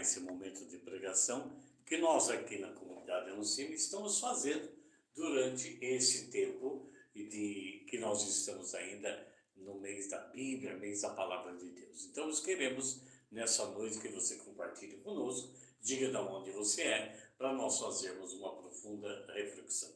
[0.00, 1.52] esse momento de pregação
[1.84, 4.68] que nós aqui na comunidade Anuncina estamos fazendo
[5.14, 9.26] durante esse tempo de que nós estamos ainda
[9.56, 12.06] no mês da Bíblia, mês da Palavra de Deus.
[12.06, 13.00] Então nós queremos
[13.30, 18.56] nessa noite que você compartilhe conosco, diga de onde você é, para nós fazermos uma
[18.56, 19.92] profunda reflexão.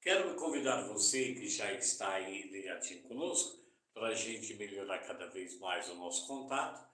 [0.00, 3.60] Quero convidar você que já está aí ligadinho conosco,
[3.92, 6.89] para a gente melhorar cada vez mais o nosso contato,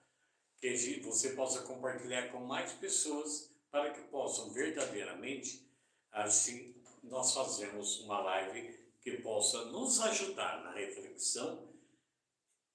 [0.59, 5.69] que você possa compartilhar com mais pessoas para que possam verdadeiramente,
[6.11, 11.73] assim, nós fazemos uma live que possa nos ajudar na reflexão,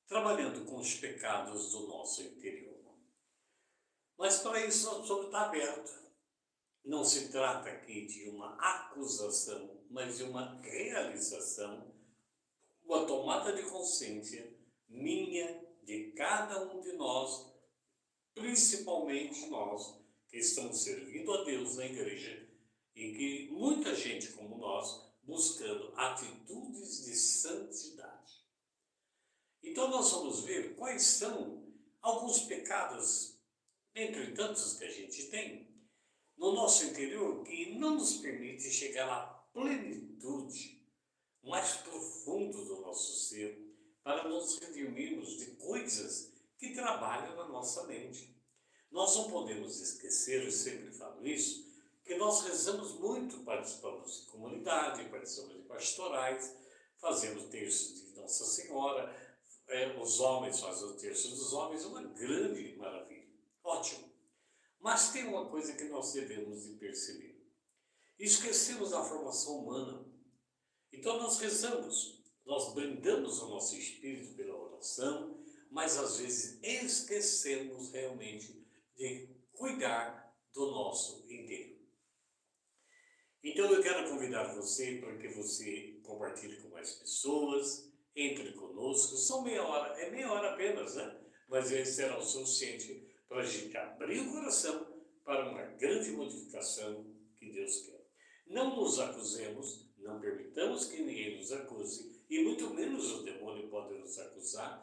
[0.07, 2.73] trabalhando com os pecados do nosso interior.
[4.17, 6.03] Mas para isso nós precisamos estar aberto.
[6.85, 11.93] Não se trata aqui de uma acusação, mas de uma realização,
[12.85, 14.53] uma tomada de consciência
[14.89, 17.52] minha, de cada um de nós,
[18.35, 19.95] principalmente nós
[20.29, 22.49] que estamos servindo a Deus na igreja
[22.95, 28.43] e que muita gente como nós buscando atitudes de santidade.
[29.63, 31.63] Então nós vamos ver quais são
[32.01, 33.39] alguns pecados,
[33.95, 35.69] entre tantos que a gente tem,
[36.37, 40.83] no nosso interior que não nos permite chegar à plenitude
[41.43, 43.61] mais profundo do nosso ser
[44.03, 46.32] para nos redimirmos de coisas
[46.63, 48.41] que trabalham na nossa mente.
[48.89, 51.67] Nós não podemos esquecer, eu sempre falo isso,
[52.05, 56.57] que nós rezamos muito, participamos de comunidade, participamos de pastorais,
[56.99, 59.13] fazemos terço de Nossa Senhora,
[59.67, 63.29] é, os homens fazem o terço dos homens, uma grande maravilha,
[63.65, 64.13] ótimo.
[64.79, 67.45] Mas tem uma coisa que nós devemos de perceber.
[68.21, 70.07] Esquecemos a formação humana.
[70.93, 75.32] Então nós rezamos, nós brindamos o nosso espírito pela oração,
[75.73, 78.63] mas às vezes esquecemos realmente
[78.95, 81.81] de cuidar do nosso interior.
[83.43, 89.17] Então eu quero convidar você para que você compartilhe com mais pessoas, entre conosco.
[89.17, 91.19] São meia hora, é meia hora apenas, né?
[91.49, 94.87] Mas será o suficiente para a gente abrir o coração
[95.25, 97.07] para uma grande modificação
[97.39, 98.07] que Deus quer.
[98.47, 103.95] Não nos acusemos, não permitamos que ninguém nos acuse, e muito menos o demônio pode
[103.95, 104.82] nos acusar,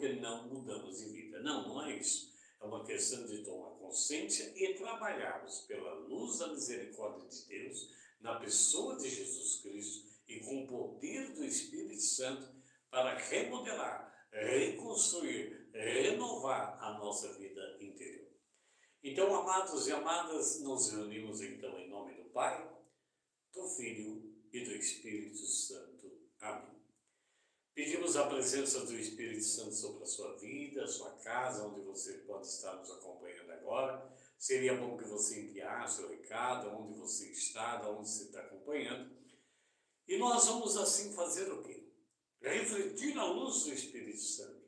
[0.00, 1.42] porque não mudamos de vida.
[1.42, 2.32] Não, não é isso.
[2.58, 8.40] É uma questão de tomar consciência e trabalharmos pela luz da misericórdia de Deus, na
[8.40, 12.50] pessoa de Jesus Cristo e com o poder do Espírito Santo
[12.90, 18.30] para remodelar, reconstruir, renovar a nossa vida interior.
[19.02, 22.70] Então, amados e amadas, nos reunimos então em nome do Pai,
[23.52, 26.20] do Filho e do Espírito Santo.
[26.40, 26.79] Amém.
[27.74, 32.14] Pedimos a presença do Espírito Santo sobre a sua vida, a sua casa, onde você
[32.18, 34.10] pode estar nos acompanhando agora.
[34.36, 39.10] Seria bom que você enviasse o recado, onde você está, onde você está acompanhando.
[40.08, 41.84] E nós vamos assim fazer o quê?
[42.40, 44.60] Refletir a luz do Espírito Santo.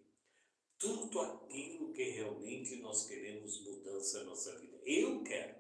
[0.79, 4.79] Tudo aquilo que realmente nós queremos mudança na nossa vida.
[4.85, 5.57] Eu quero.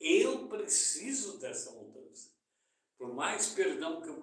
[0.00, 2.30] Eu preciso dessa mudança.
[2.96, 4.20] Por mais perdão que eu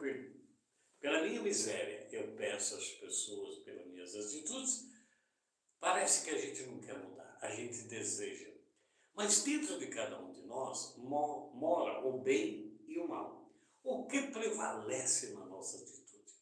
[0.99, 4.87] pela minha miséria, eu peço às pessoas, pelas minhas atitudes,
[5.79, 8.51] parece que a gente não quer mudar, a gente deseja.
[9.13, 13.51] Mas dentro de cada um de nós mora o bem e o mal.
[13.83, 16.33] O que prevalece na nossa atitude?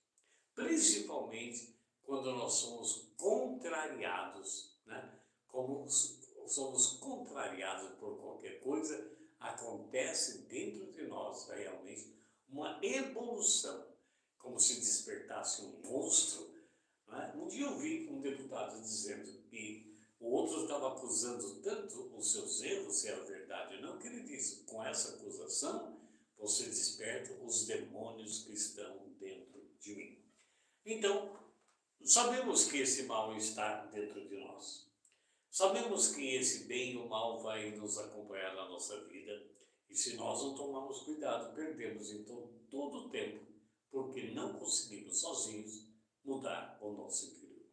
[0.54, 5.20] Principalmente quando nós somos contrariados, né?
[5.48, 12.16] como somos contrariados por qualquer coisa, acontece dentro de nós realmente
[12.48, 13.95] uma evolução
[14.46, 16.54] como se despertasse um monstro.
[17.08, 17.34] Né?
[17.36, 22.62] Um dia eu vi um deputado dizendo que o outro estava acusando tanto os seus
[22.62, 26.00] erros, se era verdade ou não, que ele disse, com essa acusação,
[26.38, 30.24] você desperta os demônios que estão dentro de mim.
[30.86, 31.40] Então,
[32.04, 34.88] sabemos que esse mal está dentro de nós.
[35.50, 39.48] Sabemos que esse bem e o mal vai nos acompanhar na nossa vida.
[39.90, 43.55] E se nós não tomarmos cuidado, perdemos então todo o tempo
[43.96, 45.88] porque não conseguimos sozinhos
[46.22, 47.66] mudar o nosso interior.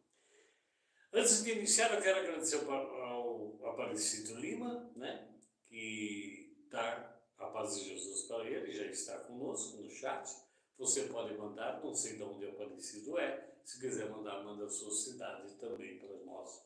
[1.11, 5.35] Antes de iniciar, eu quero agradecer ao Aparecido Lima, né,
[5.67, 10.29] que dá a paz de Jesus para ele, já está conosco no chat.
[10.77, 14.69] Você pode mandar, não sei de onde o Aparecido é, se quiser mandar, manda a
[14.69, 16.63] sua cidade também para nós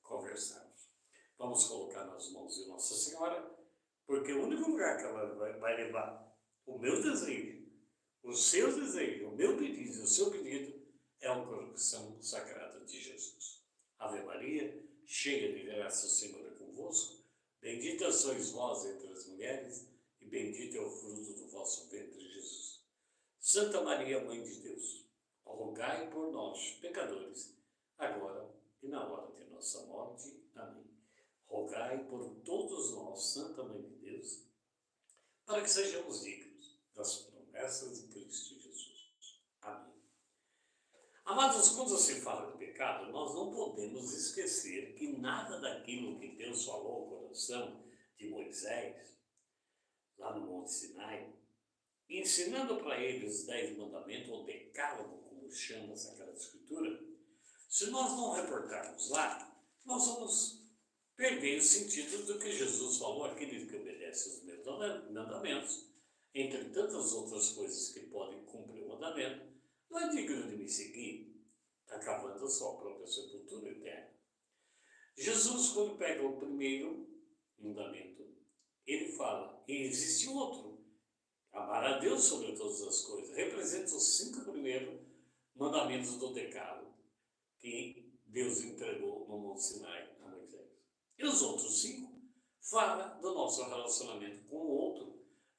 [0.00, 0.88] conversarmos.
[1.36, 3.52] Vamos colocar nas mãos de Nossa Senhora,
[4.06, 6.32] porque o único lugar que ela vai levar
[6.64, 7.51] o meu desejo
[8.22, 10.80] os seus desejos, o meu pedido, o seu pedido
[11.20, 13.62] é o coração sagrado de Jesus.
[13.98, 17.22] Ave Maria, cheia de graça, o Senhor é convosco.
[18.12, 19.88] sois vós entre as mulheres,
[20.20, 22.82] e bendito é o fruto do vosso ventre, Jesus.
[23.40, 25.04] Santa Maria, Mãe de Deus,
[25.44, 27.56] rogai por nós, pecadores,
[27.98, 28.48] agora
[28.82, 30.42] e na hora de nossa morte.
[30.54, 30.86] Amém.
[31.46, 34.44] Rogai por todos nós, Santa Mãe de Deus,
[35.44, 37.31] para que sejamos dignos das
[37.62, 39.40] promessas de Cristo Jesus.
[39.60, 39.94] Amém.
[41.24, 46.64] Amados, quando se fala de pecado, nós não podemos esquecer que nada daquilo que Deus
[46.64, 47.84] falou ao coração
[48.18, 49.16] de Moisés,
[50.18, 51.32] lá no Monte Sinai,
[52.08, 57.00] ensinando para ele os dez mandamentos, ou decálogo, como chama Sagrada Escritura,
[57.68, 60.62] se nós não reportarmos lá, nós vamos
[61.16, 64.64] perder o sentido do que Jesus falou, aquele que obedece os meus
[65.10, 65.91] mandamentos,
[66.34, 69.52] entre tantas outras coisas que podem cumprir o mandamento,
[69.90, 71.36] não é digno de me seguir,
[71.82, 74.12] está cavando a sua própria sepultura eterna.
[75.16, 77.06] Jesus, quando pega o primeiro
[77.58, 78.26] mandamento,
[78.86, 80.82] ele fala, e existe outro,
[81.52, 85.00] amar a Deus sobre todas as coisas, representa os cinco primeiros
[85.54, 86.94] mandamentos do decálogo,
[87.58, 90.70] que Deus entregou no Monte Sinai a Moisés.
[91.18, 92.10] E os outros cinco
[92.60, 95.11] fala do nosso relacionamento com o outro.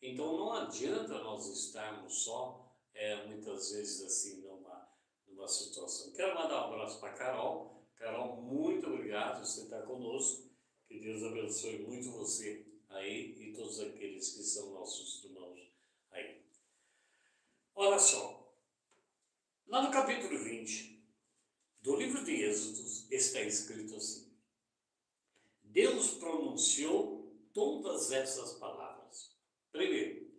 [0.05, 4.89] Então não adianta nós estarmos só, é, muitas vezes assim, numa,
[5.25, 6.11] numa situação.
[6.11, 7.87] Quero mandar um abraço para Carol.
[7.95, 10.51] Carol, muito obrigado por você estar conosco.
[10.89, 15.71] Que Deus abençoe muito você aí e todos aqueles que são nossos irmãos
[16.11, 16.43] aí.
[17.73, 18.53] Olha só,
[19.65, 21.01] lá no capítulo 20
[21.81, 24.37] do livro de Êxodos está escrito assim:
[25.63, 28.82] Deus pronunciou todas essas palavras.
[29.73, 30.31] Primeiro,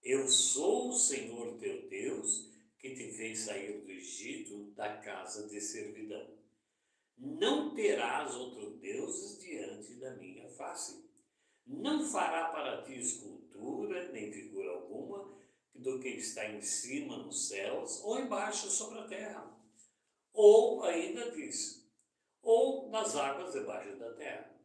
[0.00, 5.60] eu sou o Senhor teu Deus que te fez sair do Egito da casa de
[5.60, 6.38] servidão.
[7.18, 11.04] Não terás outro deuses diante da minha face.
[11.66, 15.36] Não fará para ti escultura, nem figura alguma,
[15.74, 19.52] do que está em cima nos céus ou embaixo sobre a terra.
[20.32, 21.90] Ou ainda diz,
[22.40, 24.56] ou nas águas debaixo da terra.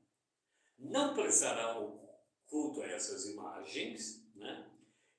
[0.77, 2.00] Não prestarão
[2.51, 4.69] culto a essas imagens, né?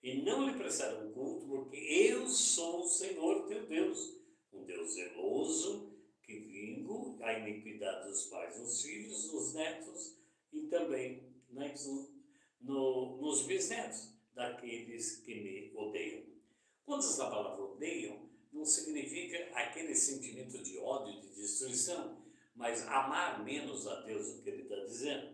[0.03, 4.21] E não lhe prestarão culto, porque eu sou o Senhor teu Deus,
[4.53, 10.19] um Deus zeloso, que vingo a iniquidade dos pais nos filhos, nos netos
[10.53, 11.75] e também né,
[12.61, 16.23] no, nos bisnetos daqueles que me odeiam.
[16.85, 22.23] Quando essa palavra odeiam, não significa aquele sentimento de ódio, de destruição,
[22.55, 25.32] mas amar menos a Deus o que ele está dizendo.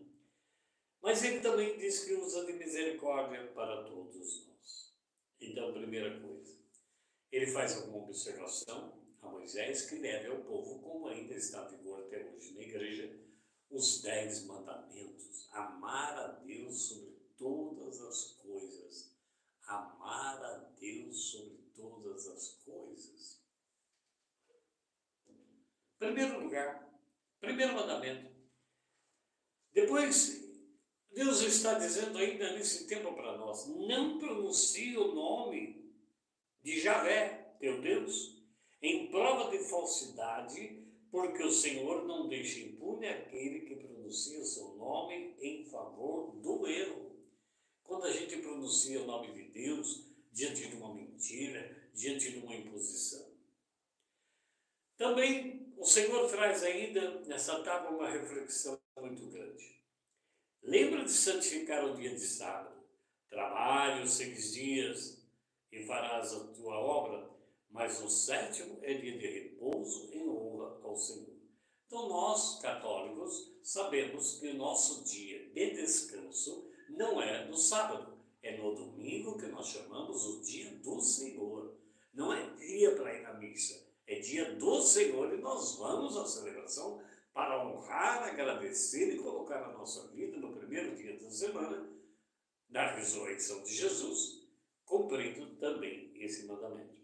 [1.00, 4.94] Mas ele também diz que usa de misericórdia para todos nós.
[5.40, 6.58] Então, primeira coisa,
[7.30, 12.04] ele faz alguma observação a Moisés que deve ao povo, como ainda está em vigor
[12.04, 13.18] até hoje na igreja,
[13.70, 15.48] os dez mandamentos.
[15.52, 19.16] Amar a Deus sobre todas as coisas.
[19.62, 23.42] Amar a Deus sobre todas as coisas.
[25.98, 26.88] Primeiro lugar,
[27.40, 28.30] primeiro mandamento.
[29.72, 30.47] Depois,
[31.18, 35.92] Deus está dizendo ainda nesse tempo para nós: não pronuncie o nome
[36.62, 38.40] de Javé, teu Deus,
[38.80, 44.76] em prova de falsidade, porque o Senhor não deixa impune aquele que pronuncia o seu
[44.76, 47.18] nome em favor do erro.
[47.82, 52.54] Quando a gente pronuncia o nome de Deus diante de uma mentira, diante de uma
[52.54, 53.26] imposição.
[54.96, 59.77] Também o Senhor traz ainda nessa tábua uma reflexão muito grande.
[60.68, 62.76] Lembra de santificar o dia de sábado.
[63.30, 65.26] Trabalhe os seis dias
[65.72, 67.30] e farás a tua obra,
[67.70, 71.38] mas o sétimo é dia de repouso em honra ao Senhor.
[71.86, 78.58] Então, nós, católicos, sabemos que o nosso dia de descanso não é no sábado, é
[78.58, 81.78] no domingo que nós chamamos o dia do Senhor.
[82.12, 86.26] Não é dia para ir na missa, é dia do Senhor e nós vamos à
[86.26, 87.02] celebração
[87.38, 91.88] para honrar, agradecer e colocar a nossa vida no primeiro dia da semana
[92.68, 94.44] da ressurreição de Jesus,
[94.84, 97.00] cumprindo também esse mandamento.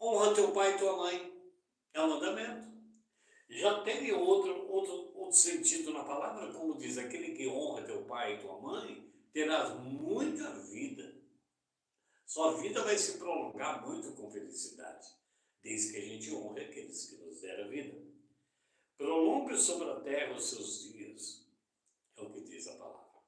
[0.00, 1.42] Honra teu pai e tua mãe
[1.92, 2.70] é um mandamento.
[3.48, 8.36] Já tem outro, outro, outro sentido na palavra, como diz, aquele que honra teu pai
[8.36, 11.20] e tua mãe, terás muita vida.
[12.24, 15.08] Sua vida vai se prolongar muito com felicidade,
[15.64, 18.12] desde que a gente honre aqueles que nos deram a vida.
[19.02, 21.44] Prolongue sobre a terra os seus dias,
[22.16, 23.20] é o que diz a palavra.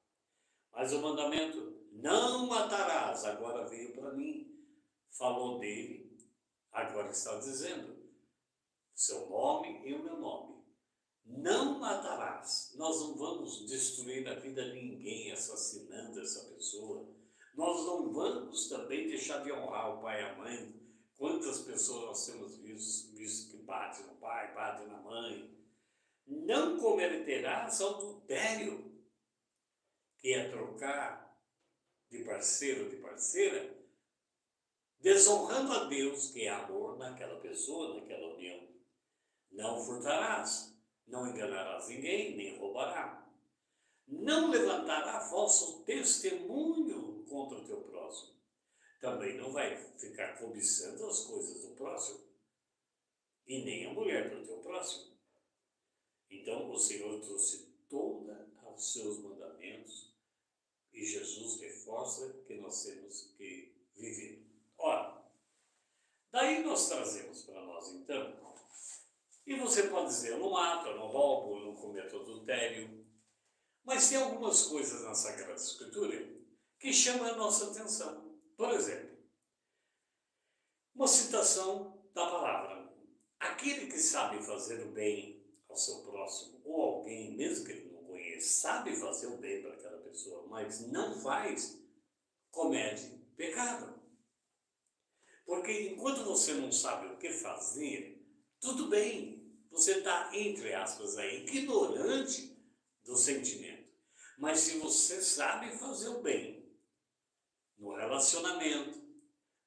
[0.85, 4.55] Mas o mandamento, não matarás, agora veio para mim,
[5.09, 6.15] falou dele,
[6.71, 7.97] agora está dizendo,
[8.93, 10.63] seu nome e o meu nome.
[11.25, 12.75] Não matarás.
[12.75, 17.09] Nós não vamos destruir a vida de ninguém assassinando essa pessoa.
[17.55, 20.81] Nós não vamos também deixar de honrar o pai e a mãe.
[21.17, 25.51] Quantas pessoas nós temos visto, visto que bate no pai, bate na mãe.
[26.27, 28.94] Não cometerás adultério,
[30.25, 31.39] que é trocar
[32.09, 33.77] de parceiro, de parceira,
[34.99, 38.67] desonrando a Deus, que é amor naquela pessoa, naquela união.
[39.51, 43.23] Não furtarás, não enganarás ninguém, nem roubará.
[44.07, 48.33] Não levantará falso testemunho contra o teu próximo.
[48.99, 52.21] Também não vai ficar cobiçando as coisas do próximo,
[53.45, 55.15] e nem a mulher do teu próximo.
[56.31, 60.14] Então o Senhor trouxe toda os seus mandamentos
[60.95, 64.43] e Jesus reforça que nós temos que viver.
[64.77, 65.23] Ora,
[66.31, 68.45] daí nós trazemos para nós então,
[69.45, 73.05] e você pode dizer, eu não mato, eu não roubo, eu não cometo adultério,
[73.83, 76.35] mas tem algumas coisas na Sagrada Escritura
[76.79, 78.39] que chamam a nossa atenção.
[78.57, 79.15] Por exemplo,
[80.95, 82.91] uma citação da palavra.
[83.39, 88.03] Aquele que sabe fazer o bem ao seu próximo, ou alguém, mesmo que ele não
[88.05, 89.77] conheça, sabe fazer o bem para
[90.15, 91.77] pessoa, mas não faz,
[92.49, 93.05] comete
[93.35, 94.01] pecado.
[95.45, 98.25] Porque enquanto você não sabe o que fazer,
[98.61, 102.57] tudo bem, você está, entre aspas, aí, ignorante
[103.03, 103.93] do sentimento.
[104.37, 106.65] Mas se você sabe fazer o bem
[107.77, 109.03] no relacionamento,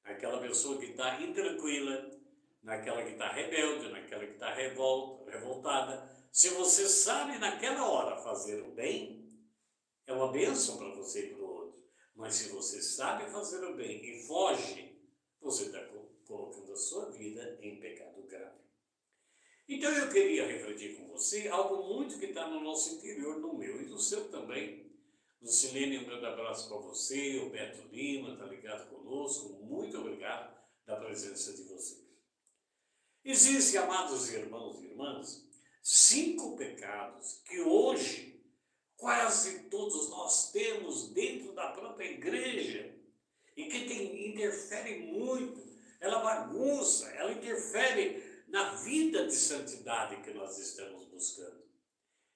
[0.03, 2.11] aquela pessoa que está intranquila,
[2.63, 8.63] naquela que está rebelde, naquela que está revolta, revoltada, se você sabe naquela hora fazer
[8.63, 9.18] o bem,
[10.09, 11.85] é uma bênção para você e para o outro.
[12.17, 14.99] Mas se você sabe fazer o bem e foge
[15.41, 15.85] você está
[16.27, 18.59] colocando a sua vida em pecado grave.
[19.69, 23.81] Então eu queria refletir com você algo muito que está no nosso interior, no meu
[23.83, 24.91] e no seu também.
[25.41, 30.97] Lucilene, um grande abraço para você, o Beto Lima está ligado conosco, muito obrigado da
[30.97, 32.09] presença de vocês.
[33.25, 35.47] Existem, amados irmãos e irmãs,
[35.83, 38.38] cinco pecados que hoje
[38.99, 42.95] quase todos nós temos dentro da própria igreja
[43.57, 45.67] e que tem, interfere muito,
[46.01, 51.67] ela bagunça, ela interfere na vida de santidade que nós estamos buscando.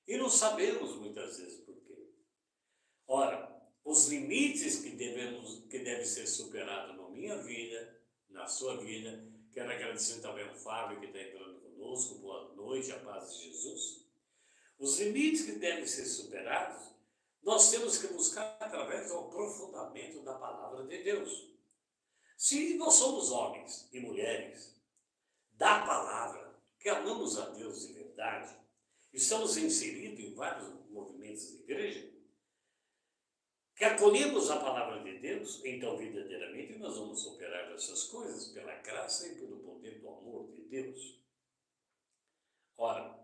[0.06, 2.10] E não sabemos muitas vezes por quê.
[3.06, 9.24] Ora, os limites que, devemos, que devem ser superados na minha vida, na sua vida,
[9.52, 14.01] quero agradecer também ao Fábio que está entrando conosco, boa noite, a paz de Jesus.
[14.82, 16.90] Os limites que devem ser superados
[17.40, 21.52] nós temos que buscar através do aprofundamento da palavra de Deus.
[22.36, 24.74] Se nós somos homens e mulheres
[25.52, 28.56] da palavra, que amamos a Deus de verdade,
[29.12, 32.12] estamos inseridos em vários movimentos de igreja,
[33.76, 39.28] que acolhemos a palavra de Deus, então verdadeiramente nós vamos superar essas coisas pela graça
[39.28, 41.20] e pelo poder do amor de Deus.
[42.76, 43.21] Ora,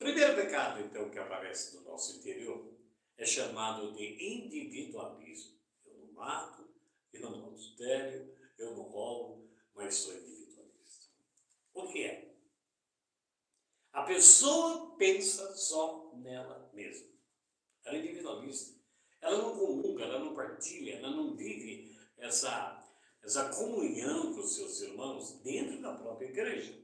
[0.00, 2.74] primeiro pecado então que aparece no nosso interior
[3.18, 5.60] é chamado de individualismo.
[5.84, 6.66] Eu não mato,
[7.12, 11.10] eu não adultério, eu não roubo, mas sou individualista.
[11.74, 12.34] O que é?
[13.92, 17.10] A pessoa pensa só nela mesma.
[17.84, 18.80] Ela é individualista.
[19.20, 22.82] Ela não comunga, ela não partilha, ela não vive essa,
[23.22, 26.80] essa comunhão com os seus irmãos dentro da própria igreja.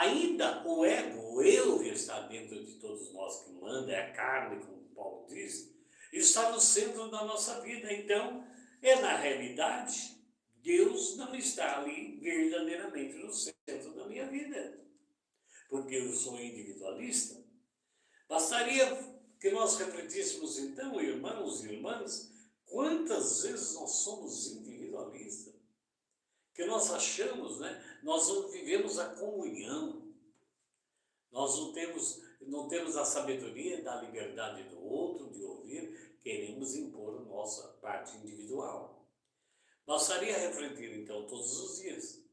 [0.00, 4.12] Ainda o ego, o eu que está dentro de todos nós, que manda, é a
[4.14, 5.74] carne, como Paulo diz,
[6.10, 7.92] está no centro da nossa vida.
[7.92, 8.42] Então,
[8.80, 10.16] é na realidade,
[10.62, 14.82] Deus não está ali verdadeiramente no centro da minha vida.
[15.68, 17.38] Porque eu sou individualista.
[18.26, 18.86] Bastaria
[19.38, 22.32] que nós refletíssemos então, irmãos e irmãs,
[22.64, 25.52] quantas vezes nós somos individualistas.
[26.54, 27.89] Que nós achamos, né?
[28.02, 30.08] Nós não vivemos a comunhão.
[31.30, 37.24] Nós não temos não temos a sabedoria da liberdade do outro de ouvir, queremos impor
[37.26, 39.06] nossa parte individual.
[39.86, 42.24] Bastaria refletir, então, todos os dias.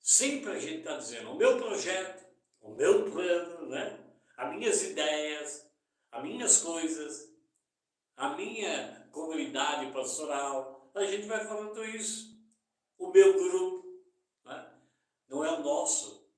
[0.00, 2.26] Sempre a gente está dizendo o meu projeto,
[2.60, 4.04] o meu plano, né?
[4.36, 5.70] as minhas ideias,
[6.10, 7.32] as minhas coisas,
[8.16, 10.90] a minha comunidade pastoral.
[10.94, 12.34] A gente vai falando isso.
[12.98, 13.83] O meu grupo.
[15.34, 16.30] Não é o nosso,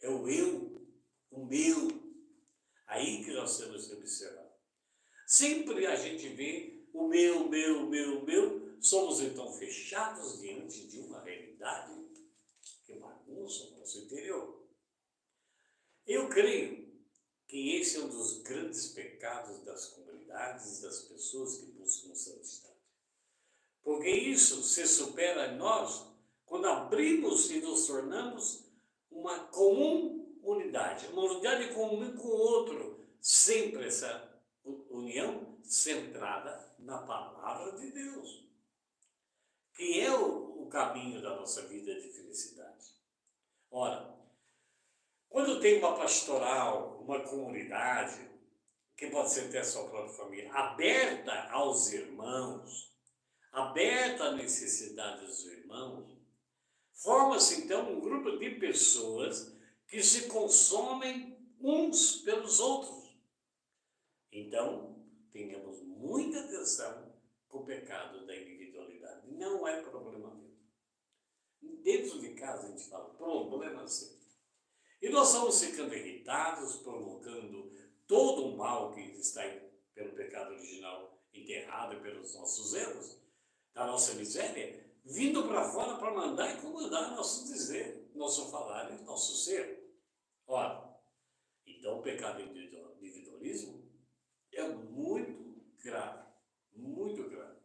[0.00, 0.84] é o eu
[1.30, 1.88] o meu.
[2.84, 4.52] Aí que nós temos que observar.
[5.24, 11.22] Sempre a gente vê o meu, meu, meu, meu, somos então fechados diante de uma
[11.22, 11.94] realidade
[12.84, 14.68] que bagunça o nosso interior.
[16.04, 16.92] Eu creio
[17.46, 22.80] que esse é um dos grandes pecados das comunidades, das pessoas que buscam santidade.
[23.84, 26.15] Porque isso se supera em nós
[26.46, 28.64] quando abrimos e nos tornamos
[29.10, 37.78] uma comum unidade, uma unidade comum com o outro, sempre essa união centrada na palavra
[37.78, 38.48] de Deus,
[39.74, 42.86] que é o, o caminho da nossa vida de felicidade.
[43.70, 44.16] Ora,
[45.28, 48.30] quando tem uma pastoral, uma comunidade,
[48.96, 52.94] que pode ser até a sua própria família, aberta aos irmãos,
[53.52, 56.15] aberta à necessidade dos irmãos,
[56.96, 59.54] forma-se então um grupo de pessoas
[59.86, 63.16] que se consomem uns pelos outros.
[64.32, 67.14] Então, tenhamos muita atenção
[67.48, 69.30] com o pecado da individualidade.
[69.32, 70.56] Não é problema meu.
[71.82, 74.16] Dentro de casa a gente fala, problema seu.
[75.00, 77.72] E nós vamos ficando irritados, provocando
[78.06, 79.42] todo o mal que está
[79.94, 83.20] pelo pecado original enterrado pelos nossos erros,
[83.74, 89.02] da nossa miséria, vindo para fora para mandar e comandar nosso dizer, nosso falar e
[89.04, 89.88] nosso ser.
[90.46, 90.98] Ora,
[91.64, 93.88] então o pecado individualismo
[94.52, 96.26] é muito grave,
[96.74, 97.60] muito grave,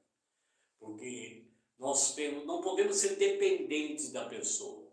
[0.79, 1.48] porque
[1.79, 4.91] nós temos, não podemos ser dependentes da pessoa.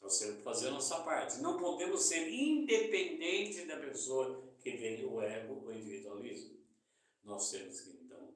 [0.00, 1.38] Nós temos que fazer a nossa parte.
[1.38, 6.58] Não podemos ser independentes da pessoa que vem o ego, o individualismo.
[7.22, 8.34] Nós temos que, então,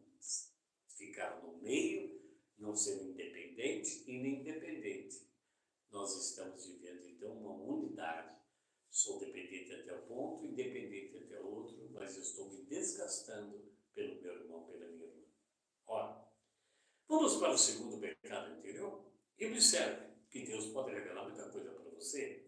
[0.97, 2.17] ficar no meio,
[2.59, 5.27] não ser independente e nem dependente.
[5.91, 8.37] Nós estamos vivendo, então, uma unidade.
[8.91, 14.35] Sou dependente até o ponto, independente até o outro, mas estou me desgastando pelo meu
[14.35, 15.23] irmão, pela minha irmã.
[15.87, 16.25] Ora,
[17.07, 19.05] vamos para o segundo pecado interior
[19.38, 22.47] e observe que Deus pode revelar muita coisa para você,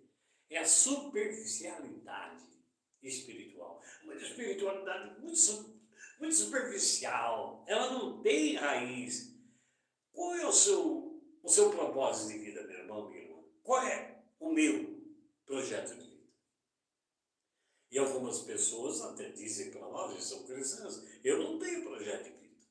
[0.48, 2.44] é a superficialidade
[3.02, 3.82] espiritual.
[4.02, 5.80] Uma espiritualidade muito,
[6.18, 9.30] muito superficial, ela não tem raiz.
[10.12, 13.42] Qual é o seu, o seu propósito de vida, meu irmão, minha irmã?
[13.62, 15.00] Qual é o meu
[15.44, 16.30] projeto de vida?
[17.90, 22.38] E algumas pessoas até dizem para nós, e são cristãs, eu não tenho projeto de
[22.38, 22.66] vida.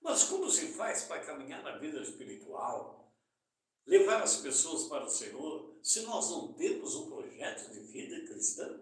[0.00, 3.00] Mas como se faz para caminhar na vida espiritual?
[3.90, 8.80] levar as pessoas para o Senhor se nós não temos um projeto de vida cristã?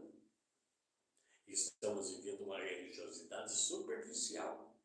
[1.47, 4.77] Estamos vivendo uma religiosidade superficial.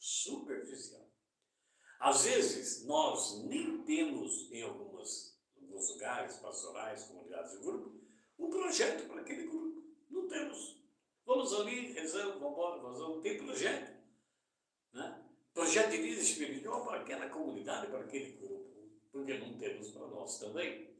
[0.00, 1.11] Superficial.
[2.02, 7.94] Às vezes, nós nem temos, em algumas, alguns lugares pastorais, comunidades de grupo,
[8.38, 9.82] um projeto para aquele grupo.
[10.10, 10.82] Não temos.
[11.24, 13.92] Vamos ali, rezamos, vamos embora, vamos, não tem projeto.
[14.92, 15.22] Né?
[15.54, 18.52] Projeto de vida espiritual para aquela comunidade, para aquele grupo
[19.12, 20.90] porque não temos para nós também.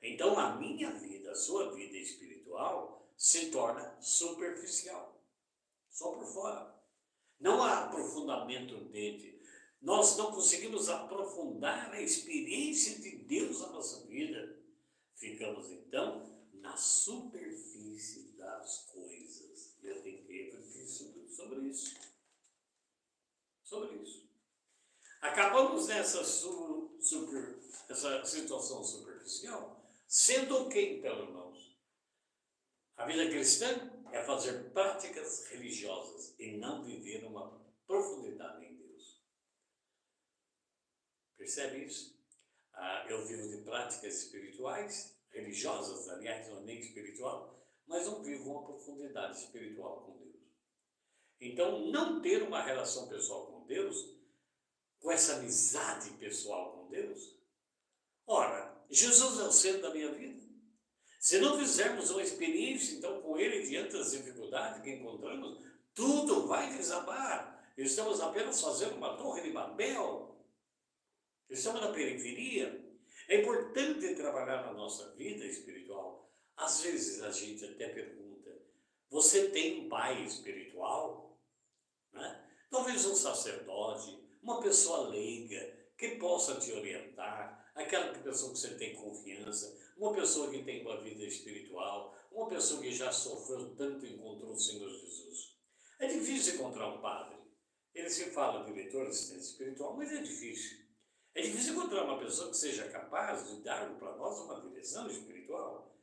[0.00, 5.20] Então a minha vida, a sua vida espiritual se torna superficial,
[5.90, 6.74] só por fora.
[7.40, 9.35] Não há aprofundamento dentro.
[9.80, 14.58] Nós não conseguimos aprofundar a experiência de Deus na nossa vida.
[15.14, 19.76] Ficamos então na superfície das coisas.
[19.82, 20.86] Eu tenho que refletir
[21.28, 21.96] sobre isso.
[23.62, 24.26] Sobre isso.
[25.20, 27.58] Acabamos nessa super,
[27.88, 31.76] essa situação superficial, sendo o que então, irmãos?
[32.96, 33.66] A vida cristã
[34.12, 38.65] é fazer práticas religiosas e não viver uma profundidade.
[41.46, 42.12] Percebe isso?
[42.74, 48.66] Ah, eu vivo de práticas espirituais, religiosas, aliás, não nem espiritual, mas não vivo uma
[48.66, 50.42] profundidade espiritual com Deus.
[51.40, 53.96] Então, não ter uma relação pessoal com Deus
[54.98, 57.38] com essa amizade pessoal com Deus?
[58.26, 60.44] Ora, Jesus é o centro da minha vida.
[61.20, 66.76] Se não fizermos uma experiência, então, com Ele diante das dificuldades que encontramos, tudo vai
[66.76, 67.72] desabar.
[67.78, 70.25] Estamos apenas fazendo uma torre de Babel.
[71.48, 72.84] Estamos na periferia.
[73.28, 76.30] É importante trabalhar na nossa vida espiritual.
[76.56, 78.50] Às vezes a gente até pergunta:
[79.10, 81.38] você tem um pai espiritual?
[82.12, 82.44] Né?
[82.70, 88.94] Talvez um sacerdote, uma pessoa leiga que possa te orientar, aquela pessoa que você tem
[88.94, 94.14] confiança, uma pessoa que tem uma vida espiritual, uma pessoa que já sofreu tanto e
[94.14, 95.56] encontrou o Senhor Jesus.
[95.98, 97.36] É difícil encontrar um padre.
[97.94, 100.85] Ele se fala diretor de assistência espiritual, mas é difícil.
[101.36, 105.94] É difícil encontrar uma pessoa que seja capaz de dar para nós uma direção espiritual.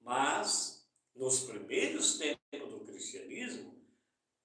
[0.00, 3.80] Mas, nos primeiros tempos do cristianismo,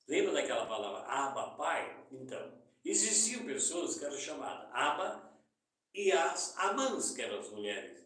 [0.08, 2.08] lembra daquela palavra Abba, Pai?
[2.12, 5.34] Então, Existiam pessoas que eram chamadas Aba
[5.93, 8.04] e as Amãs, que eram as mulheres.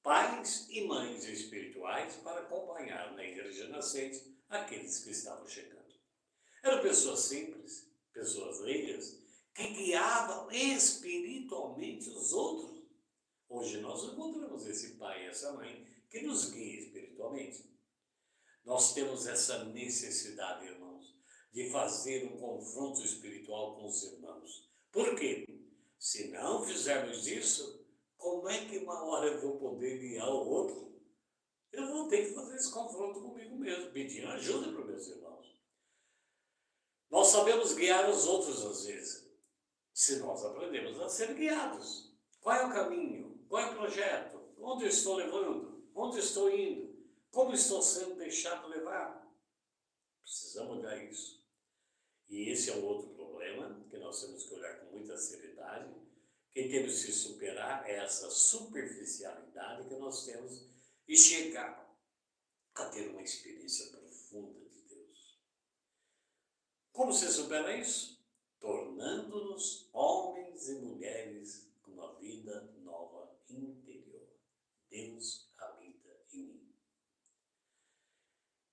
[0.00, 5.92] pais e mães espirituais para acompanhar na igreja nascente aqueles que estavam chegando.
[6.62, 9.21] Eram pessoas simples, pessoas leigas,
[9.54, 12.82] que guiavam espiritualmente os outros.
[13.48, 17.70] Hoje nós encontramos esse pai e essa mãe que nos guia espiritualmente.
[18.64, 21.14] Nós temos essa necessidade, irmãos,
[21.52, 24.70] de fazer um confronto espiritual com os irmãos.
[24.90, 25.44] Por quê?
[25.98, 27.86] Se não fizermos isso,
[28.16, 30.92] como é que uma hora eu vou poder guiar o outro?
[31.72, 35.58] Eu vou ter que fazer esse confronto comigo mesmo, pedindo ajuda para meus irmãos.
[37.10, 39.31] Nós sabemos guiar os outros às vezes,
[39.92, 42.12] se nós aprendemos a ser guiados.
[42.40, 43.44] Qual é o caminho?
[43.48, 44.40] Qual é o projeto?
[44.58, 45.90] Onde eu estou levando?
[45.94, 46.92] Onde estou indo?
[47.30, 49.30] Como estou sendo deixado levar?
[50.22, 51.42] Precisamos olhar isso.
[52.28, 56.02] E esse é um outro problema que nós temos que olhar com muita seriedade
[56.52, 60.66] que temos que superar é essa superficialidade que nós temos
[61.08, 61.90] e chegar
[62.74, 65.40] a ter uma experiência profunda de Deus.
[66.92, 68.21] Como se supera isso?
[68.62, 74.26] Tornando-nos homens e mulheres com uma vida nova interior.
[74.88, 76.74] Deus habita em mim.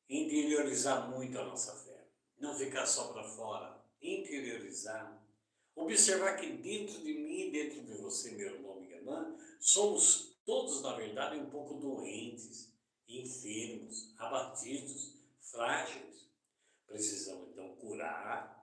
[0.07, 2.07] Interiorizar muito a nossa fé.
[2.37, 3.83] Não ficar só para fora.
[4.01, 5.19] Interiorizar
[5.79, 10.93] Observar que dentro de mim, dentro de você, meu irmão, minha irmã, somos todos, na
[10.93, 12.73] verdade, um pouco doentes,
[13.07, 16.29] enfermos, abatidos, frágeis.
[16.85, 18.58] Precisamos, então, curar,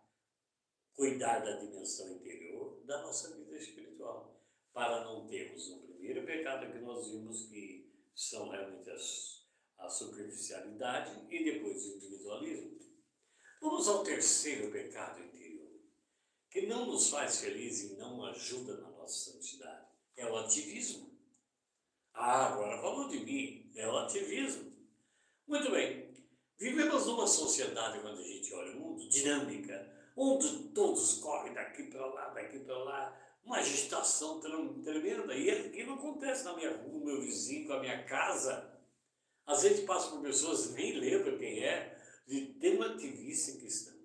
[0.96, 4.40] cuidar da dimensão interior da nossa vida espiritual,
[4.72, 9.46] para não termos o primeiro pecado que nós vimos que são realmente as,
[9.78, 12.76] a superficialidade e depois o individualismo.
[13.60, 15.26] Vamos ao terceiro pecado
[16.56, 19.88] que não nos faz felizes e não ajuda na nossa santidade.
[20.16, 21.14] É o ativismo.
[22.14, 24.72] Ah, agora falou de mim, é o ativismo.
[25.46, 26.14] Muito bem,
[26.58, 32.06] vivemos numa sociedade, quando a gente olha o mundo, dinâmica, onde todos correm daqui para
[32.06, 35.34] lá, daqui para lá, uma agitação tremenda.
[35.34, 38.72] E aquilo acontece na minha rua, no meu vizinho, com a minha casa.
[39.46, 43.96] Às vezes passa por pessoas nem lembram quem é, de tão ativista que estão.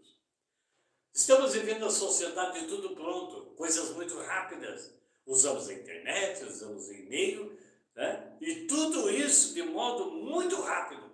[1.13, 4.93] Estamos vivendo a sociedade de tudo pronto, coisas muito rápidas.
[5.26, 7.58] Usamos a internet, usamos o e-mail,
[7.95, 8.38] né?
[8.39, 11.12] e tudo isso de modo muito rápido,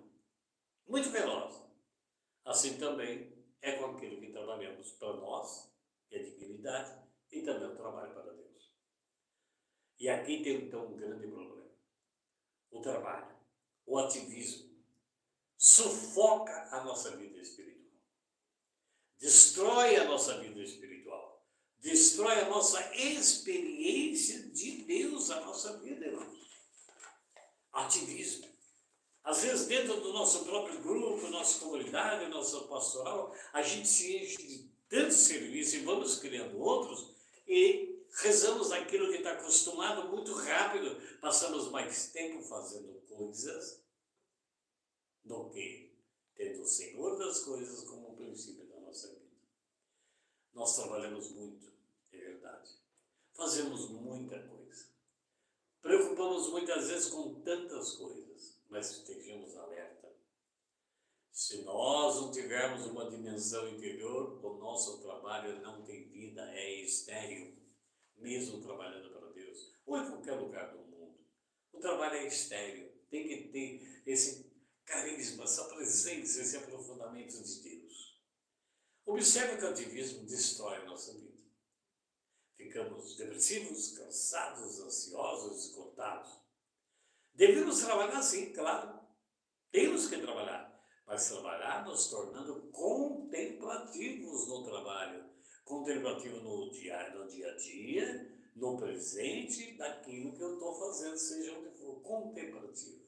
[0.86, 1.54] muito veloz.
[2.44, 5.70] Assim também é com aquilo que trabalhamos para nós,
[6.08, 8.72] que é dignidade, e também o trabalho para Deus.
[9.98, 11.68] E aqui tem então um grande problema.
[12.70, 13.36] O trabalho,
[13.86, 14.68] o ativismo,
[15.56, 17.78] sufoca a nossa vida espiritual
[19.18, 21.44] destrói a nossa vida espiritual,
[21.78, 26.48] destrói a nossa experiência de Deus, a nossa vida, irmãos.
[27.72, 28.48] Ativismo.
[29.38, 34.36] Às vezes, dentro do nosso próprio grupo, nossa comunidade, nossa pastoral, a gente se enche
[34.36, 37.14] de tanto serviço e vamos criando outros
[37.46, 43.80] e rezamos aquilo que está acostumado muito rápido, passamos mais tempo fazendo coisas
[45.22, 45.96] do que
[46.34, 49.38] tendo o Senhor das coisas como princípio nossa vida.
[50.52, 51.72] Nós trabalhamos muito,
[52.10, 52.72] é verdade.
[53.34, 54.86] Fazemos muita coisa.
[55.80, 58.27] Preocupamos muitas vezes com tantas coisas,
[58.68, 60.08] mas estejamos alerta.
[61.30, 67.56] Se nós não tivermos uma dimensão interior, o nosso trabalho não tem vida, é estéril,
[68.16, 71.18] mesmo trabalhando para Deus, ou em qualquer lugar do mundo.
[71.72, 74.52] O trabalho é estéril, tem que ter esse
[74.84, 78.18] carisma, essa presença, esse aprofundamento de Deus.
[79.06, 81.38] Observe que o ativismo destrói a nossa vida.
[82.56, 86.47] Ficamos depressivos, cansados, ansiosos, esgotados.
[87.38, 88.98] Devemos trabalhar sim, claro.
[89.70, 95.24] Temos que trabalhar, mas trabalhar nos tornando contemplativos no trabalho.
[95.64, 101.56] Contemplativo no dia, no dia a dia, no presente, daquilo que eu estou fazendo, seja
[101.56, 102.02] onde for.
[102.02, 103.06] Contemplativo.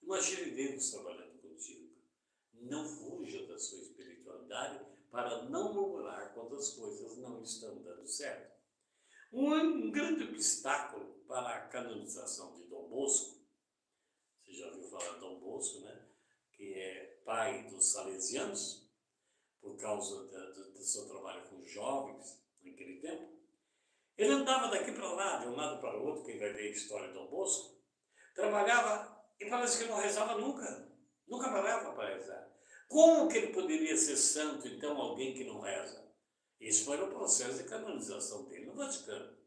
[0.00, 1.90] Imagine Deus trabalhando contigo.
[2.54, 8.60] Não fuja da sua espiritualidade para não murmurar quando as coisas não estão dando certo.
[9.32, 13.39] Um grande obstáculo para a canonização de Dom Bosco,
[14.90, 16.06] falar Dom Bosco, né?
[16.52, 18.90] que é pai dos salesianos,
[19.60, 23.30] por causa do, do seu trabalho com jovens naquele tempo.
[24.16, 26.70] Ele andava daqui para lá, de um lado para o outro, quem vai ver a
[26.70, 27.78] história de Dom Bosco,
[28.34, 30.92] trabalhava e parece que não rezava nunca,
[31.26, 32.50] nunca parava para rezar.
[32.88, 36.10] Como que ele poderia ser santo, então, alguém que não reza?
[36.60, 39.38] Isso foi o processo de canonização dele no Vaticano.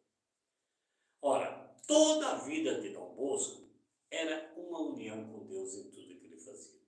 [1.22, 3.63] Ora, toda a vida de Dom Bosco
[4.14, 6.80] era uma união com Deus em tudo que ele fazia.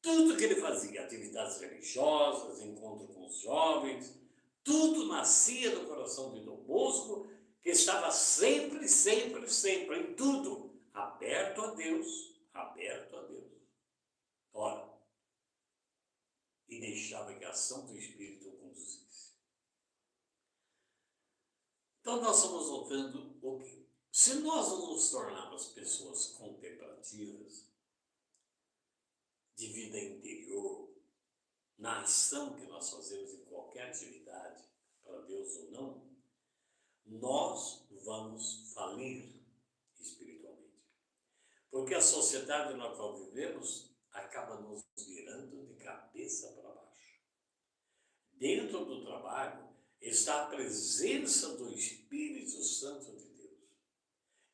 [0.00, 4.18] Tudo que ele fazia, atividades religiosas, encontro com os jovens,
[4.62, 7.28] tudo nascia do coração de Dom Bosco,
[7.60, 13.50] que estava sempre, sempre, sempre, em tudo, aberto a Deus, aberto a Deus.
[14.52, 14.88] Ora,
[16.68, 19.34] e deixava que a ação do Espírito o conduzisse.
[22.00, 23.89] Então nós estamos notando o quê?
[24.12, 27.70] Se nós não nos tornarmos pessoas contemplativas,
[29.56, 30.90] de vida interior,
[31.78, 34.64] na ação que nós fazemos em qualquer atividade,
[35.02, 36.10] para Deus ou não,
[37.04, 39.40] nós vamos falir
[39.98, 40.82] espiritualmente.
[41.70, 47.20] Porque a sociedade na qual vivemos acaba nos virando de cabeça para baixo.
[48.32, 49.68] Dentro do trabalho
[50.00, 53.19] está a presença do Espírito Santo.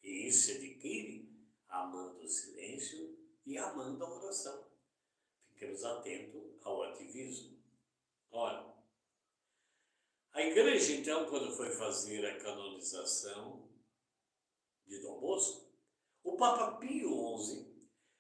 [0.06, 1.28] E isso se adquire
[1.68, 4.64] amando o silêncio e amando a oração.
[5.48, 7.58] Fiquemos atentos ao ativismo.
[8.30, 8.72] Ora,
[10.30, 13.68] a igreja, então, quando foi fazer a canonização
[14.86, 15.72] de Dom Bosco,
[16.22, 17.66] o Papa Pio XI,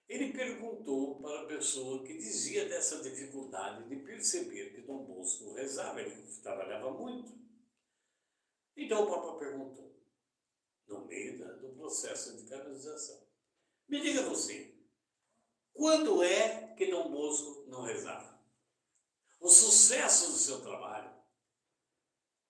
[0.08, 6.00] ele perguntou para a pessoa que dizia dessa dificuldade de perceber que Dom Bosco rezava,
[6.00, 7.32] ele trabalhava muito.
[8.76, 9.95] Então o Papa perguntou,
[10.86, 13.26] no meio do processo de canonização,
[13.88, 14.74] me diga você,
[15.72, 18.36] quando é que Dom Bosco não rezava?
[19.40, 21.14] O sucesso do seu trabalho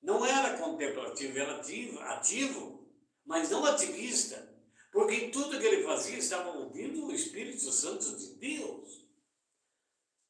[0.00, 2.88] não era contemplativo, era ativo, ativo,
[3.24, 4.54] mas não ativista.
[4.92, 9.06] Porque em tudo que ele fazia estava ouvindo o Espírito Santo de Deus.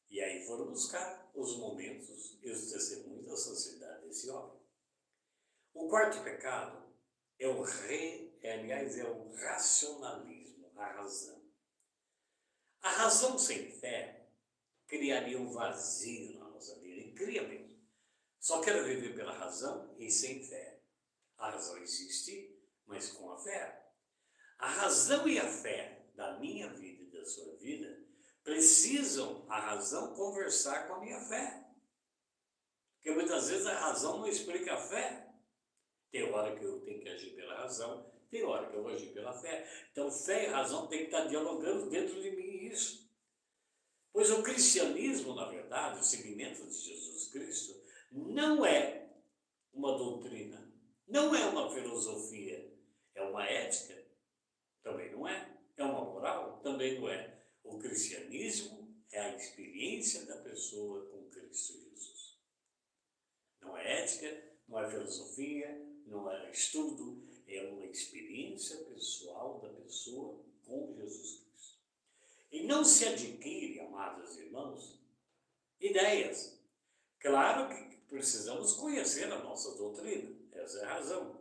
[0.09, 4.59] E aí foram buscar os momentos e os testemunhos da sociedade desse homem.
[5.73, 6.86] O quarto pecado
[7.39, 11.41] é o re, é, aliás, é o racionalismo, a razão.
[12.81, 14.29] A razão sem fé
[14.87, 17.77] criaria um vazio na nossa vida, e cria mesmo.
[18.39, 20.81] Só quero viver pela razão e sem fé.
[21.37, 23.91] A razão existe, mas com a fé.
[24.57, 28.05] A razão e a fé da minha vida e da sua vida
[28.43, 31.67] precisam a razão conversar com a minha fé.
[32.95, 35.26] Porque muitas vezes a razão não explica a fé.
[36.11, 39.13] Tem hora que eu tenho que agir pela razão, tem hora que eu vou agir
[39.13, 39.67] pela fé.
[39.91, 43.07] Então, fé e razão tem que estar dialogando dentro de mim isso.
[44.11, 47.79] Pois o cristianismo, na verdade, o seguimento de Jesus Cristo,
[48.11, 49.09] não é
[49.73, 50.73] uma doutrina,
[51.07, 52.73] não é uma filosofia,
[53.13, 54.03] é uma ética,
[54.81, 57.37] também não é, é uma moral, também não é.
[57.63, 62.39] O cristianismo é a experiência da pessoa com Cristo Jesus.
[63.61, 70.43] Não é ética, não é filosofia, não é estudo, é uma experiência pessoal da pessoa
[70.65, 71.77] com Jesus Cristo.
[72.51, 74.99] E não se adquire, amados irmãos,
[75.79, 76.57] ideias.
[77.19, 80.35] Claro que precisamos conhecer a nossa doutrina.
[80.53, 81.37] Essa é a razão.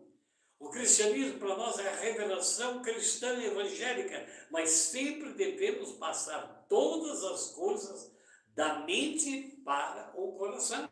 [0.59, 7.51] O cristianismo para nós é a revelação cristã evangélica, mas sempre devemos passar todas as
[7.51, 8.11] coisas
[8.55, 10.91] da mente para o coração.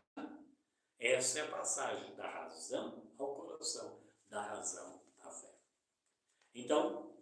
[0.99, 3.04] Essa é a passagem da razão
[4.29, 5.55] da razão à fé.
[6.53, 7.15] Então,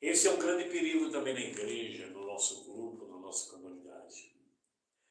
[0.00, 4.34] esse é um grande perigo também na igreja, no nosso grupo, na nossa comunidade.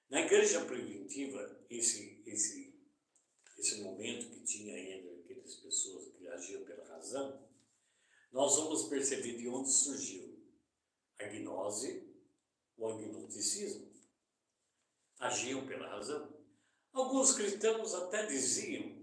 [0.09, 2.79] Na igreja preventiva, esse, esse,
[3.57, 7.47] esse momento que tinha ainda aquelas pessoas que agiam pela razão,
[8.31, 10.33] nós vamos perceber de onde surgiu
[11.19, 12.11] a gnose,
[12.77, 13.91] o agnosticismo.
[15.19, 16.33] Agiam pela razão.
[16.91, 19.02] Alguns cristãos até diziam: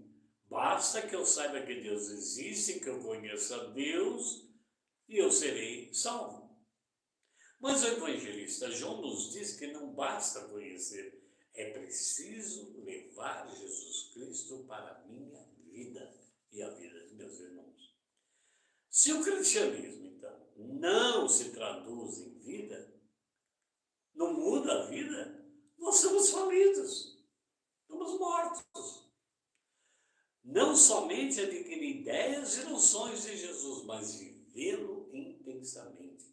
[0.51, 4.45] basta que eu saiba que Deus existe, que eu conheça Deus
[5.07, 6.51] e eu serei salvo.
[7.57, 11.21] Mas o evangelista João nos diz que não basta conhecer
[11.53, 16.19] é preciso levar Jesus Cristo para a minha vida
[16.51, 17.95] e a vida de meus irmãos.
[18.89, 22.93] Se o cristianismo, então, não se traduz em vida,
[24.13, 25.45] não muda a vida,
[25.77, 27.25] nós somos falidos,
[27.87, 29.10] somos mortos.
[30.51, 36.25] Não somente adquirir ideias e noções de Jesus, mas vivê-lo intensamente.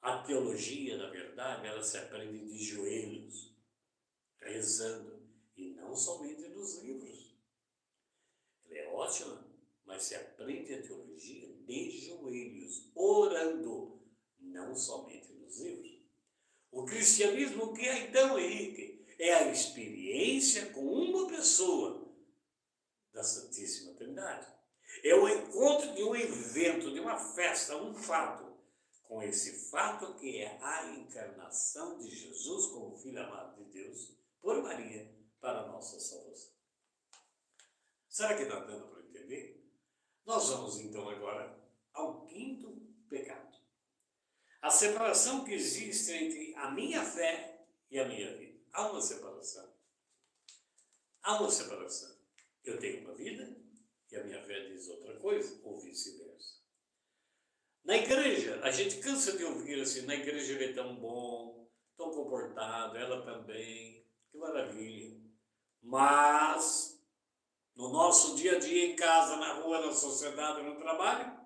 [0.00, 3.52] A teologia, na verdade, ela se aprende de joelhos
[4.38, 5.20] rezando,
[5.56, 7.36] e não somente nos livros.
[8.66, 9.52] Ela é ótima,
[9.84, 14.00] mas se aprende a teologia de joelhos, orando,
[14.38, 16.02] não somente nos livros.
[16.70, 22.01] O cristianismo que é então, Henrique, é a experiência com uma pessoa
[23.12, 24.46] da Santíssima Trindade.
[25.02, 28.52] É o encontro de um evento, de uma festa, um fato,
[29.04, 34.62] com esse fato que é a encarnação de Jesus como Filho amado de Deus por
[34.62, 36.52] Maria para a nossa salvação.
[38.08, 39.66] Será que está dando para entender?
[40.24, 41.58] Nós vamos então agora
[41.92, 42.70] ao quinto
[43.08, 43.56] pecado.
[44.60, 48.60] A separação que existe entre a minha fé e a minha vida.
[48.72, 49.74] Há uma separação.
[51.22, 52.11] Há uma separação.
[52.64, 53.56] Eu tenho uma vida
[54.10, 56.60] e a minha fé diz outra coisa, ou vice-versa.
[57.82, 62.10] Na igreja, a gente cansa de ouvir assim, na igreja ele é tão bom, tão
[62.10, 65.18] comportado, ela também, que maravilha.
[65.80, 67.02] Mas,
[67.74, 71.40] no nosso dia a dia, em casa, na rua, na sociedade, no trabalho,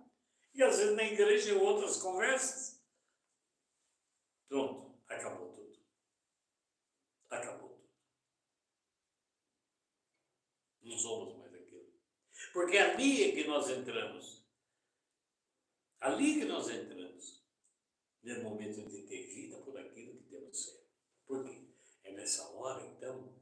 [0.52, 2.82] e às vezes na igreja em outras conversas,
[4.48, 5.78] pronto, acabou tudo.
[7.30, 7.88] Acabou tudo.
[10.86, 11.92] Não somos mais aquilo.
[12.52, 14.44] Porque é ali é que nós entramos.
[16.00, 17.44] Ali que nós entramos.
[18.22, 20.86] No momento de ter vida por aquilo que temos ser.
[21.26, 21.60] Por quê?
[22.04, 23.34] É nessa hora, então,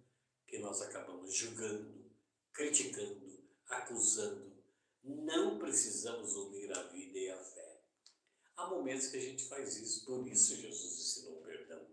[0.47, 2.11] que nós acabamos julgando,
[2.53, 4.55] criticando, acusando.
[5.03, 7.83] Não precisamos unir a vida e a fé.
[8.57, 11.87] Há momentos que a gente faz isso, por isso Jesus ensinou o perdão,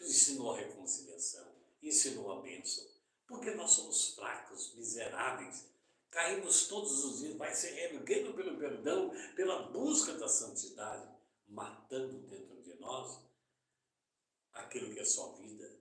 [0.00, 2.93] ensinou a reconciliação, ensinou a bênção,
[3.26, 5.66] porque nós somos fracos, miseráveis,
[6.10, 11.08] caímos todos os dias, vai se reerguendo pelo perdão, pela busca da santidade,
[11.48, 13.20] matando dentro de nós
[14.52, 15.78] aquilo que é só vida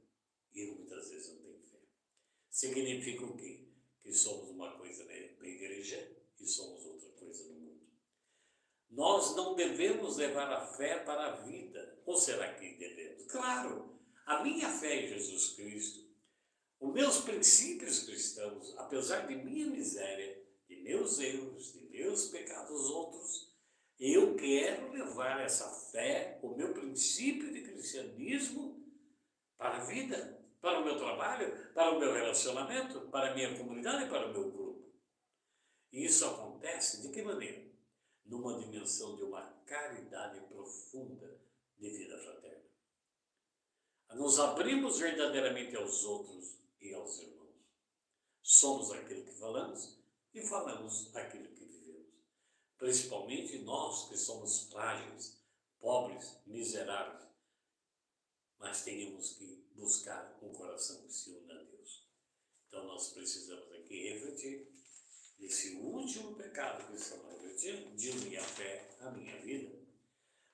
[0.54, 1.80] e muitas vezes não tem fé.
[2.50, 3.68] Significa o quê?
[4.02, 5.14] Que somos uma coisa na
[5.48, 7.88] igreja e somos outra coisa no mundo.
[8.90, 12.02] Nós não devemos levar a fé para a vida.
[12.06, 13.26] Ou será que devemos?
[13.32, 16.03] Claro, a minha fé em Jesus Cristo,
[16.84, 23.54] os meus princípios cristãos, apesar de minha miséria, de meus erros, de meus pecados outros,
[23.98, 28.84] eu quero levar essa fé, o meu princípio de cristianismo,
[29.58, 34.10] para a vida para o meu trabalho, para o meu relacionamento, para a minha comunidade
[34.10, 34.94] para o meu grupo.
[35.92, 37.70] E isso acontece de que maneira?
[38.26, 41.38] Numa dimensão de uma caridade profunda
[41.78, 42.64] de vida fraterna.
[44.14, 47.56] Nos abrimos verdadeiramente aos outros e aos irmãos.
[48.42, 49.98] Somos aquilo que falamos
[50.34, 52.14] e falamos aquilo que vivemos.
[52.78, 55.42] Principalmente nós que somos frágeis,
[55.80, 57.24] pobres, miseráveis.
[58.60, 62.08] Mas tenhamos que buscar um coração que se una a Deus.
[62.68, 64.74] Então nós precisamos aqui refletir
[65.40, 69.82] nesse último pecado que estamos refletindo, de a fé à minha vida.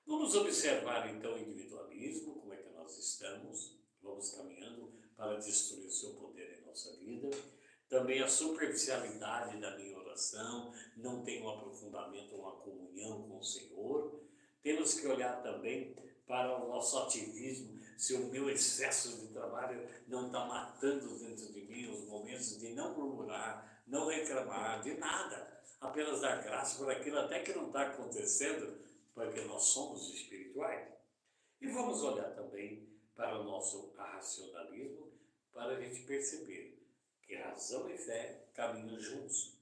[0.05, 5.91] Vamos observar então o individualismo, como é que nós estamos, vamos caminhando para destruir o
[5.91, 7.29] seu poder em nossa vida.
[7.89, 14.23] Também a superficialidade da minha oração, não tem um aprofundamento, uma comunhão com o Senhor.
[14.63, 15.93] Temos que olhar também
[16.25, 21.61] para o nosso ativismo se o meu excesso de trabalho não está matando dentro de
[21.63, 27.19] mim os momentos de não murmurar, não reclamar, de nada, apenas dar graça por aquilo
[27.19, 28.79] até que não está acontecendo,
[29.13, 30.87] porque nós somos espirituais.
[31.59, 35.08] E vamos olhar também para o nosso racionalismo,
[35.59, 36.81] para a gente perceber
[37.21, 39.59] que razão e fé caminham juntos.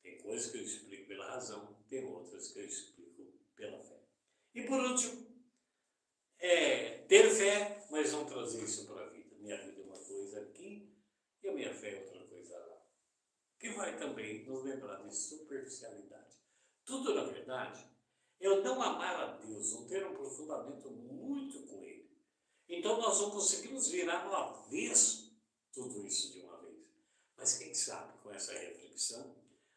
[0.00, 4.00] Tem coisas que eu explico pela razão, tem outras que eu explico pela fé.
[4.54, 5.26] E por último,
[6.38, 9.34] é ter fé, mas não trazer isso para a vida.
[9.40, 10.94] Minha vida é uma coisa aqui
[11.42, 12.86] e a minha fé é outra coisa lá.
[13.58, 16.36] Que vai também nos lembrar de superficialidade.
[16.84, 17.84] Tudo, na verdade,
[18.38, 21.95] é o não amar a Deus, não ter um aprofundamento muito com Ele.
[22.68, 25.36] Então nós não conseguimos virar no avesso
[25.72, 26.86] tudo isso de uma vez.
[27.36, 29.36] Mas quem sabe com essa reflexão,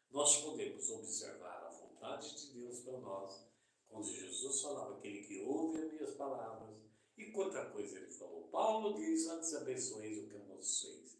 [0.10, 3.50] nós podemos observar a vontade de Deus para nós
[3.90, 6.78] quando Jesus falava aquele que ouve as minhas palavras,
[7.18, 8.48] e quanta coisa ele falou.
[8.48, 11.20] Paulo diz, antes abençoeis o que não fez.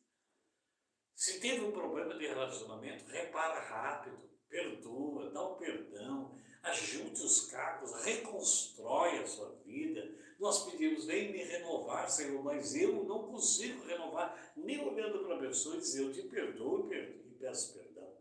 [1.16, 7.48] Se teve um problema de relacionamento, repara rápido, perdoa, dá o um perdão, ajunte os
[7.48, 10.18] cacos, reconstrói a sua vida.
[10.40, 15.40] Nós pedimos, vem me renovar, Senhor, mas eu não consigo renovar, nem olhando para a
[15.40, 18.18] pessoa e dizer, eu te perdoo e peço perdão.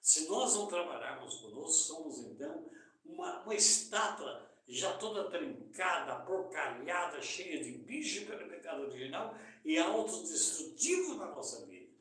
[0.00, 2.70] Se nós não trabalharmos conosco, somos então
[3.04, 11.16] uma, uma estátua já toda trincada, porcalhada, cheia de bicho pelo pecado original e autodestrutivo
[11.16, 11.92] na nossa vida.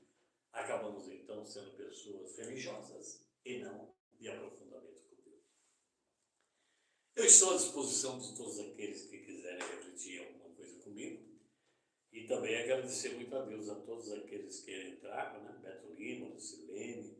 [0.51, 5.43] Acabamos então sendo pessoas religiosas e não de aprofundamento com Deus.
[7.15, 11.23] Eu estou à disposição de todos aqueles que quiserem refletir alguma coisa comigo
[12.11, 15.59] e também agradecer muito a Deus a todos aqueles que entraram, né?
[15.61, 17.11] Beto Lima, Lucilene,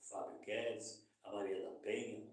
[0.00, 2.32] o Fábio Guedes, a Maria da Penha,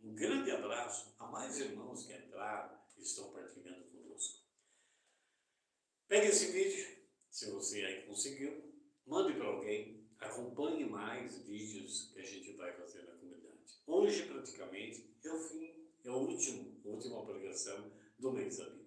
[0.00, 4.44] Um grande abraço a mais irmãos que entraram e estão partilhando conosco.
[6.08, 6.84] Pegue esse vídeo,
[7.30, 8.74] se você aí conseguiu,
[9.06, 13.80] mande para alguém, acompanhe mais vídeos que a gente vai fazer na comunidade.
[13.86, 18.81] Hoje, praticamente, é o fim, é o último, a última pregação do mês Bíblia.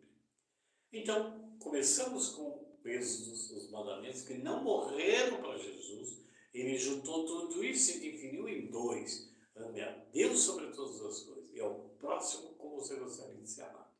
[0.95, 6.23] Então, começamos com Êxodos, os mandamentos que não morreram para Jesus.
[6.53, 9.29] Ele juntou tudo isso e definiu em dois.
[9.57, 13.63] Ame a Deus sobre todas as coisas e ao próximo como você gostaria de ser
[13.63, 13.93] amado.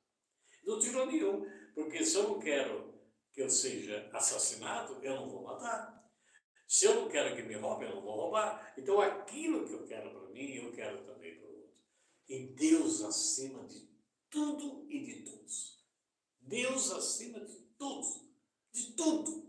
[0.63, 2.93] Não tirou nenhum, porque se eu não quero
[3.33, 6.09] que eu seja assassinado, eu não vou matar.
[6.65, 8.73] Se eu não quero que me roube, eu não vou roubar.
[8.77, 11.81] Então aquilo que eu quero para mim, eu quero também para o outro.
[12.29, 13.85] E Deus acima de
[14.29, 15.84] tudo e de todos.
[16.45, 18.21] Deus acima de todos,
[18.71, 19.45] de tudo.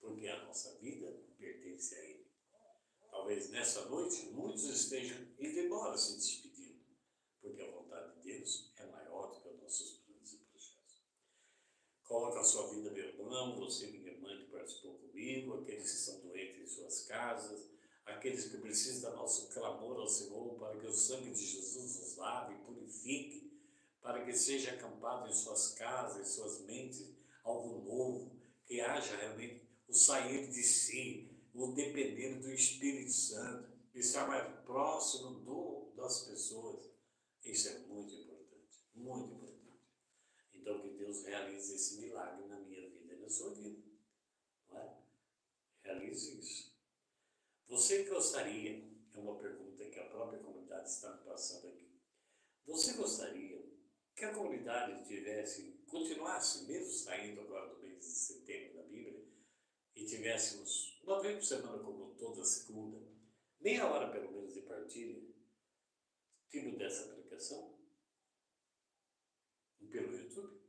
[0.00, 2.26] Porque a nossa vida pertence a Ele.
[3.10, 6.84] Talvez nessa noite muitos estejam indo embora se despedindo,
[7.40, 11.04] porque a vontade de Deus é maior do que os nossos planos e projetos.
[12.02, 16.20] Coloca a sua vida, meu irmão, você, minha irmã que participou comigo, aqueles que estão
[16.20, 17.68] doentes em suas casas,
[18.04, 22.16] aqueles que precisam do nosso clamor ao Senhor para que o sangue de Jesus os
[22.16, 23.53] lave e purifique
[24.04, 27.10] para que seja acampado em suas casas, em suas mentes,
[27.42, 34.28] algo novo, que haja realmente o sair de si, o depender do Espírito Santo, estar
[34.28, 36.86] mais próximo do, das pessoas.
[37.42, 39.88] Isso é muito importante, muito importante.
[40.52, 43.82] Então, que Deus realize esse milagre na minha vida e na sua vida.
[44.68, 44.98] Não é?
[45.82, 46.74] Realize isso.
[47.68, 51.90] Você gostaria, é uma pergunta que a própria comunidade está me passando aqui.
[52.66, 53.63] Você gostaria
[54.14, 59.24] que a comunidade tivesse, continuasse, mesmo saindo agora do mês de setembro da Bíblia,
[59.94, 63.00] e tivéssemos uma vez por semana, como toda segunda,
[63.60, 65.22] meia hora pelo menos de partilha,
[66.48, 67.74] tipo dessa aplicação,
[69.90, 70.60] pelo YouTube,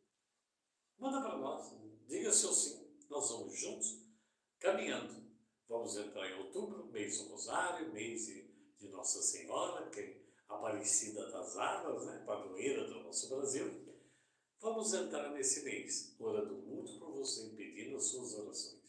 [0.98, 1.74] manda para nós,
[2.08, 4.06] diga seu sim, nós vamos juntos,
[4.60, 5.26] caminhando.
[5.68, 12.06] Vamos entrar em outubro, mês do Rosário, mês de Nossa Senhora, que Aparecida das Águas,
[12.06, 13.86] né, padroeira do nosso Brasil,
[14.60, 18.86] vamos entrar nesse mês, orando muito por você, pedindo as suas orações.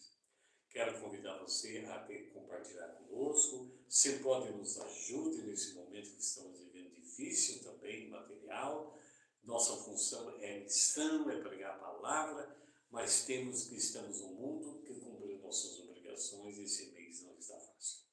[0.69, 6.91] Quero convidar você a compartilhar conosco, se pode nos ajude nesse momento que estamos vivendo
[6.91, 8.99] difícil também, material.
[9.43, 12.57] Nossa função é missão, é pregar a palavra,
[12.91, 17.59] mas temos que estamos no mundo que cumprir nossas obrigações e esse mês não está
[17.59, 18.05] fácil.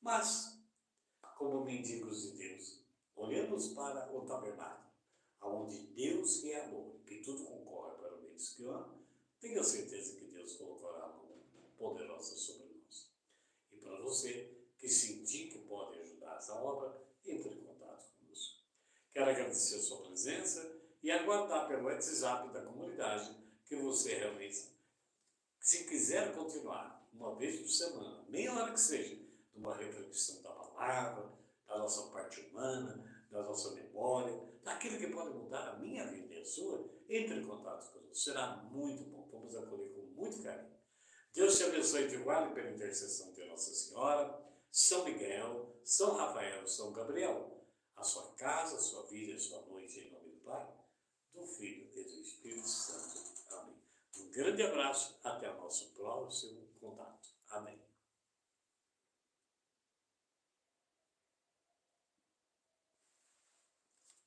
[0.00, 0.60] Mas,
[1.36, 2.83] como mendigos de Deus,
[3.16, 4.90] Olhemos para o tabernáculo,
[5.40, 8.98] onde Deus é amor, que tudo concorre para o bem que ama,
[9.40, 11.38] tenha certeza que Deus colocará a mão
[11.78, 13.10] poderosa sobre nós.
[13.72, 18.62] E para você que sentir que pode ajudar essa obra, entre em contato conosco.
[19.12, 23.34] Quero agradecer a sua presença e aguardar pelo WhatsApp da comunidade
[23.64, 24.70] que você realmente,
[25.60, 29.16] se quiser continuar, uma vez por semana, meia hora que seja,
[29.54, 31.32] numa reflexão da palavra,
[31.74, 36.40] da nossa parte humana, da nossa memória, daquilo que pode mudar a minha vida e
[36.40, 38.14] a sua, entre em contato conosco.
[38.14, 39.28] Será muito bom.
[39.32, 40.72] Vamos acolher com muito carinho.
[41.34, 46.64] Deus te abençoe e te guarde pela intercessão de Nossa Senhora, São Miguel, São Rafael,
[46.64, 47.66] São Gabriel,
[47.96, 50.72] a sua casa, a sua vida, a sua noite, em nome do Pai,
[51.34, 53.18] do Filho e do Espírito Santo.
[53.50, 53.82] Amém.
[54.16, 57.30] Um grande abraço, até o nosso próximo contato.
[57.48, 57.83] Amém.